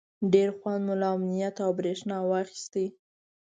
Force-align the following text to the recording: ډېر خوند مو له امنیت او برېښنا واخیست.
ډېر 0.33 0.49
خوند 0.57 0.81
مو 0.85 0.95
له 1.01 1.07
امنیت 1.15 1.55
او 1.65 1.71
برېښنا 1.79 2.17
واخیست. 2.25 2.73